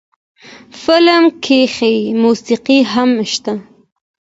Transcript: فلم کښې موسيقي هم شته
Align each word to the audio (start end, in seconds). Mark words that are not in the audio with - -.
فلم 0.81 1.23
کښې 1.43 1.95
موسيقي 2.21 2.79
هم 2.91 3.11
شته 3.31 3.53